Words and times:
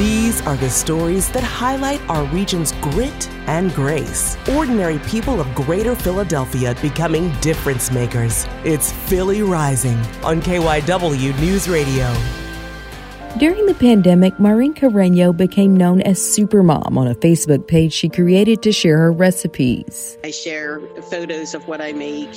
These 0.00 0.40
are 0.46 0.56
the 0.56 0.70
stories 0.70 1.28
that 1.32 1.42
highlight 1.42 2.00
our 2.08 2.24
region's 2.32 2.72
grit 2.80 3.28
and 3.46 3.70
grace. 3.74 4.38
Ordinary 4.48 4.98
people 5.00 5.42
of 5.42 5.54
greater 5.54 5.94
Philadelphia 5.94 6.74
becoming 6.80 7.30
difference 7.42 7.90
makers. 7.92 8.46
It's 8.64 8.90
Philly 8.90 9.42
Rising 9.42 9.98
on 10.24 10.40
KYW 10.40 11.38
News 11.38 11.68
Radio. 11.68 12.39
During 13.38 13.64
the 13.64 13.74
pandemic, 13.74 14.38
Maureen 14.38 14.74
Carreño 14.74 15.34
became 15.34 15.74
known 15.74 16.02
as 16.02 16.18
Supermom 16.18 16.98
on 16.98 17.06
a 17.06 17.14
Facebook 17.14 17.68
page 17.68 17.92
she 17.92 18.08
created 18.08 18.60
to 18.62 18.72
share 18.72 18.98
her 18.98 19.12
recipes. 19.12 20.18
I 20.22 20.30
share 20.30 20.80
photos 21.10 21.54
of 21.54 21.66
what 21.66 21.80
I 21.80 21.92
make, 21.92 22.28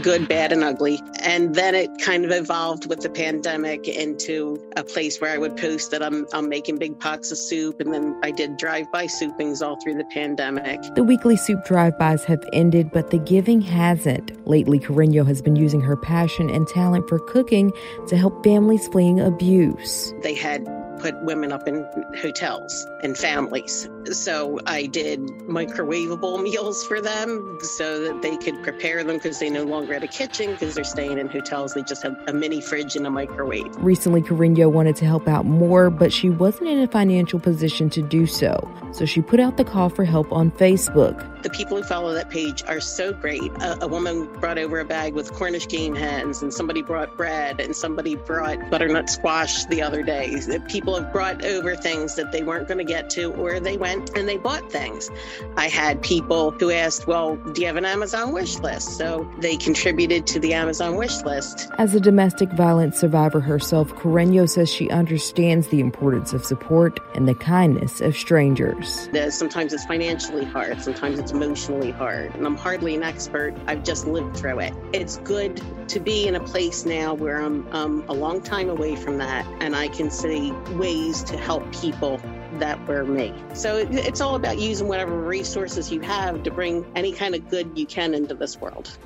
good, 0.00 0.28
bad, 0.28 0.52
and 0.52 0.62
ugly. 0.62 1.00
And 1.22 1.54
then 1.56 1.74
it 1.74 1.90
kind 2.00 2.24
of 2.24 2.30
evolved 2.30 2.88
with 2.88 3.00
the 3.00 3.08
pandemic 3.08 3.88
into 3.88 4.62
a 4.76 4.84
place 4.84 5.20
where 5.20 5.32
I 5.32 5.38
would 5.38 5.56
post 5.56 5.90
that 5.90 6.04
I'm, 6.04 6.26
I'm 6.32 6.48
making 6.48 6.78
big 6.78 7.00
pots 7.00 7.32
of 7.32 7.38
soup. 7.38 7.80
And 7.80 7.92
then 7.92 8.20
I 8.22 8.30
did 8.30 8.56
drive 8.56 8.92
by 8.92 9.06
soupings 9.06 9.60
all 9.60 9.80
through 9.82 9.94
the 9.94 10.04
pandemic. 10.12 10.80
The 10.94 11.02
weekly 11.02 11.36
soup 11.36 11.64
drive-bys 11.64 12.22
have 12.24 12.44
ended, 12.52 12.92
but 12.92 13.10
the 13.10 13.18
giving 13.18 13.60
hasn't. 13.60 14.46
Lately, 14.46 14.78
Carreño 14.78 15.26
has 15.26 15.42
been 15.42 15.56
using 15.56 15.80
her 15.80 15.96
passion 15.96 16.48
and 16.50 16.68
talent 16.68 17.08
for 17.08 17.18
cooking 17.18 17.72
to 18.06 18.16
help 18.16 18.44
families 18.44 18.86
fleeing 18.88 19.18
abuse. 19.18 20.14
They 20.22 20.33
had 20.34 20.83
put 21.04 21.20
women 21.20 21.52
up 21.52 21.68
in 21.68 21.86
hotels 22.18 22.86
and 23.02 23.14
families. 23.14 23.90
So 24.10 24.58
I 24.64 24.86
did 24.86 25.20
microwavable 25.46 26.42
meals 26.42 26.86
for 26.86 27.02
them 27.02 27.58
so 27.60 28.00
that 28.04 28.22
they 28.22 28.38
could 28.38 28.62
prepare 28.62 29.04
them 29.04 29.16
because 29.16 29.38
they 29.38 29.50
no 29.50 29.64
longer 29.64 29.92
had 29.92 30.02
a 30.02 30.08
kitchen 30.08 30.52
because 30.52 30.74
they're 30.74 30.82
staying 30.82 31.18
in 31.18 31.28
hotels. 31.28 31.74
They 31.74 31.82
just 31.82 32.02
have 32.04 32.16
a 32.26 32.32
mini 32.32 32.62
fridge 32.62 32.96
and 32.96 33.06
a 33.06 33.10
microwave. 33.10 33.76
Recently, 33.76 34.22
Carreño 34.22 34.72
wanted 34.72 34.96
to 34.96 35.04
help 35.04 35.28
out 35.28 35.44
more, 35.44 35.90
but 35.90 36.10
she 36.10 36.30
wasn't 36.30 36.70
in 36.70 36.78
a 36.78 36.88
financial 36.88 37.38
position 37.38 37.90
to 37.90 38.00
do 38.00 38.26
so. 38.26 38.66
So 38.92 39.04
she 39.04 39.20
put 39.20 39.40
out 39.40 39.58
the 39.58 39.64
call 39.64 39.90
for 39.90 40.04
help 40.04 40.32
on 40.32 40.52
Facebook. 40.52 41.42
The 41.42 41.50
people 41.50 41.76
who 41.76 41.82
follow 41.82 42.14
that 42.14 42.30
page 42.30 42.62
are 42.66 42.80
so 42.80 43.12
great. 43.12 43.52
A, 43.60 43.84
a 43.84 43.88
woman 43.88 44.26
brought 44.40 44.56
over 44.56 44.80
a 44.80 44.84
bag 44.84 45.12
with 45.12 45.32
Cornish 45.34 45.68
game 45.68 45.94
hens, 45.94 46.40
and 46.40 46.54
somebody 46.54 46.80
brought 46.80 47.14
bread, 47.16 47.60
and 47.60 47.76
somebody 47.76 48.14
brought 48.14 48.70
butternut 48.70 49.10
squash 49.10 49.66
the 49.66 49.82
other 49.82 50.02
day. 50.02 50.40
People 50.68 50.93
have 50.96 51.12
brought 51.12 51.44
over 51.44 51.76
things 51.76 52.14
that 52.16 52.32
they 52.32 52.42
weren't 52.42 52.68
going 52.68 52.78
to 52.78 52.84
get 52.84 53.10
to, 53.10 53.32
or 53.34 53.60
they 53.60 53.76
went 53.76 54.16
and 54.16 54.28
they 54.28 54.36
bought 54.36 54.70
things. 54.70 55.10
I 55.56 55.68
had 55.68 56.02
people 56.02 56.50
who 56.52 56.70
asked, 56.70 57.06
Well, 57.06 57.36
do 57.36 57.60
you 57.60 57.66
have 57.66 57.76
an 57.76 57.84
Amazon 57.84 58.32
wish 58.32 58.58
list? 58.58 58.96
So 58.96 59.30
they 59.38 59.56
contributed 59.56 60.26
to 60.28 60.40
the 60.40 60.54
Amazon 60.54 60.96
wish 60.96 61.22
list. 61.22 61.68
As 61.78 61.94
a 61.94 62.00
domestic 62.00 62.50
violence 62.52 62.98
survivor 62.98 63.40
herself, 63.40 63.92
Carreño 63.94 64.48
says 64.48 64.70
she 64.70 64.90
understands 64.90 65.68
the 65.68 65.80
importance 65.80 66.32
of 66.32 66.44
support 66.44 67.00
and 67.14 67.28
the 67.28 67.34
kindness 67.34 68.00
of 68.00 68.16
strangers. 68.16 69.08
Sometimes 69.30 69.72
it's 69.72 69.84
financially 69.84 70.44
hard, 70.44 70.80
sometimes 70.82 71.18
it's 71.18 71.32
emotionally 71.32 71.90
hard, 71.90 72.34
and 72.34 72.46
I'm 72.46 72.56
hardly 72.56 72.94
an 72.94 73.02
expert. 73.02 73.54
I've 73.66 73.82
just 73.82 74.06
lived 74.06 74.36
through 74.36 74.60
it. 74.60 74.74
It's 74.92 75.18
good 75.18 75.60
to 75.88 76.00
be 76.00 76.26
in 76.26 76.34
a 76.34 76.40
place 76.40 76.84
now 76.84 77.14
where 77.14 77.40
I'm 77.40 77.66
um, 77.72 78.04
a 78.08 78.14
long 78.14 78.40
time 78.40 78.68
away 78.70 78.96
from 78.96 79.18
that, 79.18 79.46
and 79.60 79.74
I 79.74 79.88
can 79.88 80.10
see 80.10 80.50
ways 80.84 81.22
to 81.22 81.38
help 81.38 81.62
people 81.72 82.20
that 82.58 82.78
were 82.86 83.06
me. 83.06 83.32
So 83.54 83.86
it's 83.90 84.20
all 84.20 84.34
about 84.34 84.58
using 84.58 84.86
whatever 84.86 85.18
resources 85.18 85.90
you 85.90 86.00
have 86.00 86.42
to 86.42 86.50
bring 86.50 86.84
any 86.94 87.12
kind 87.12 87.34
of 87.34 87.48
good 87.48 87.70
you 87.74 87.86
can 87.86 88.12
into 88.12 88.34
this 88.34 88.60
world. 88.60 88.98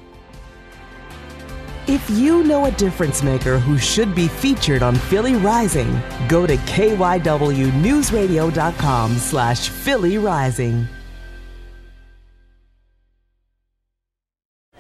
If 1.87 2.11
you 2.11 2.43
know 2.43 2.65
a 2.65 2.73
difference 2.73 3.23
maker 3.23 3.61
who 3.61 3.79
should 3.79 4.13
be 4.13 4.27
featured 4.27 4.83
on 4.83 4.97
Philly 4.97 5.37
Rising, 5.37 6.03
go 6.29 6.49
to 6.49 6.57
kywnewsradio.com 6.57 9.17
slash 9.17 9.69
Philly 9.69 10.19
Rising. 10.19 10.89